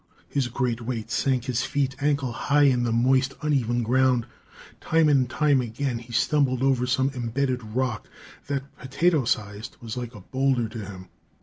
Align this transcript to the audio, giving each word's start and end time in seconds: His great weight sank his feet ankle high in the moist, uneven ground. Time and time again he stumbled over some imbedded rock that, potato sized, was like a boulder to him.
His 0.27 0.47
great 0.47 0.81
weight 0.81 1.11
sank 1.11 1.45
his 1.45 1.61
feet 1.63 1.95
ankle 2.01 2.31
high 2.31 2.63
in 2.63 2.85
the 2.85 2.91
moist, 2.91 3.35
uneven 3.43 3.83
ground. 3.83 4.25
Time 4.79 5.07
and 5.07 5.29
time 5.29 5.61
again 5.61 5.99
he 5.99 6.11
stumbled 6.11 6.63
over 6.63 6.87
some 6.87 7.11
imbedded 7.11 7.61
rock 7.61 8.07
that, 8.47 8.75
potato 8.79 9.25
sized, 9.25 9.77
was 9.79 9.97
like 9.97 10.15
a 10.15 10.21
boulder 10.21 10.67
to 10.69 10.83
him. 10.83 11.09